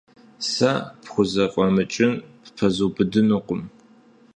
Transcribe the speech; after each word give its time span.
Сэ 0.51 0.71
пхузэфӀэмыкӀын 1.03 2.11
ппэзубыдынукъым. 2.55 3.61